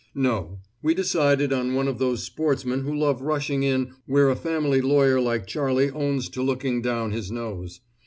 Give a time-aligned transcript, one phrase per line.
[0.15, 0.57] "No.
[0.81, 5.21] We decided on one of those sportsmen who love rushing in where a family lawyer
[5.21, 7.81] like Charlie owns to looking down his nose.